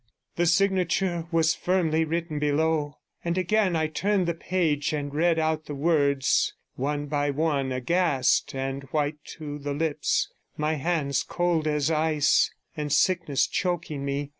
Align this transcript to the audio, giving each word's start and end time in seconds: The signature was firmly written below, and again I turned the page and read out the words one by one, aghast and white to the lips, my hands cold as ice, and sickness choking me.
The 0.35 0.47
signature 0.47 1.27
was 1.31 1.53
firmly 1.53 2.05
written 2.05 2.39
below, 2.39 2.97
and 3.23 3.37
again 3.37 3.75
I 3.75 3.85
turned 3.85 4.25
the 4.27 4.33
page 4.33 4.93
and 4.93 5.13
read 5.13 5.37
out 5.37 5.67
the 5.67 5.75
words 5.75 6.55
one 6.73 7.05
by 7.05 7.29
one, 7.29 7.71
aghast 7.71 8.55
and 8.55 8.81
white 8.85 9.23
to 9.37 9.59
the 9.59 9.75
lips, 9.75 10.31
my 10.57 10.73
hands 10.73 11.21
cold 11.21 11.67
as 11.67 11.91
ice, 11.91 12.49
and 12.75 12.91
sickness 12.91 13.45
choking 13.45 14.03
me. 14.03 14.29